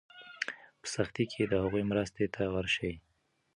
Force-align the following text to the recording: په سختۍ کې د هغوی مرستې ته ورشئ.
په 0.79 0.85
سختۍ 0.93 1.25
کې 1.31 1.41
د 1.45 1.53
هغوی 1.63 1.83
مرستې 1.91 2.25
ته 2.33 2.41
ورشئ. 2.53 2.93